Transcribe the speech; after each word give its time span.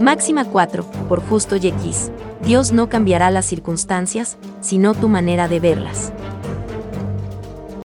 Máxima 0.00 0.44
4, 0.44 0.84
por 1.08 1.22
justo 1.22 1.56
y 1.56 1.68
X. 1.68 2.10
Dios 2.42 2.72
no 2.72 2.88
cambiará 2.88 3.30
las 3.30 3.46
circunstancias, 3.46 4.36
sino 4.60 4.94
tu 4.94 5.08
manera 5.08 5.48
de 5.48 5.58
verlas. 5.58 6.12